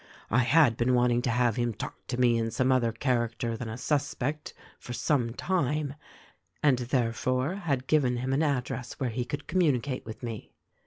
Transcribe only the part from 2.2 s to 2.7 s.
in